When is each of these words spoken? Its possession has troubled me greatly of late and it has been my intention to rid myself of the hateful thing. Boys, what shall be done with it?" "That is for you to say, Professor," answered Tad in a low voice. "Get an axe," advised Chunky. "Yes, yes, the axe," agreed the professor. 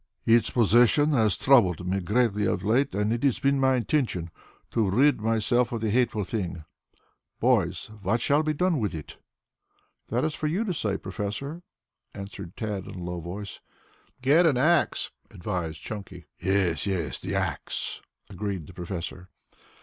Its 0.25 0.49
possession 0.49 1.11
has 1.11 1.37
troubled 1.37 1.85
me 1.85 1.99
greatly 1.99 2.47
of 2.47 2.63
late 2.63 2.95
and 2.95 3.13
it 3.13 3.21
has 3.21 3.37
been 3.39 3.59
my 3.59 3.75
intention 3.75 4.31
to 4.71 4.89
rid 4.89 5.21
myself 5.21 5.71
of 5.71 5.79
the 5.79 5.91
hateful 5.91 6.23
thing. 6.23 6.63
Boys, 7.39 7.91
what 8.01 8.19
shall 8.19 8.41
be 8.41 8.51
done 8.51 8.79
with 8.79 8.95
it?" 8.95 9.17
"That 10.07 10.25
is 10.25 10.33
for 10.33 10.47
you 10.47 10.63
to 10.63 10.73
say, 10.73 10.97
Professor," 10.97 11.61
answered 12.15 12.57
Tad 12.57 12.87
in 12.87 12.95
a 12.95 13.03
low 13.03 13.19
voice. 13.19 13.59
"Get 14.23 14.47
an 14.47 14.57
axe," 14.57 15.11
advised 15.29 15.81
Chunky. 15.81 16.25
"Yes, 16.39 16.87
yes, 16.87 17.19
the 17.19 17.35
axe," 17.35 18.01
agreed 18.27 18.65
the 18.65 18.73
professor. 18.73 19.29